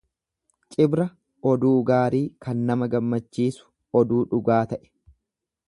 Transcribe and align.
Cibra 0.75 1.05
oduu 1.51 1.73
gaarii 1.89 2.23
kan 2.47 2.65
nama 2.71 2.89
gammachiisu. 2.95 3.69
oduu 4.01 4.23
dhugaa 4.33 4.61
ta'e. 4.73 4.83